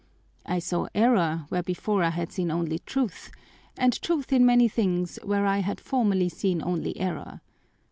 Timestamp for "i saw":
0.47-0.87